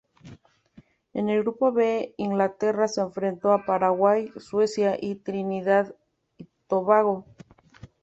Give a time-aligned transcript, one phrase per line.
[1.13, 5.93] En el Grupo B, Inglaterra se enfrentó a Paraguay, Suecia y Trinidad
[6.39, 7.27] y Tobago.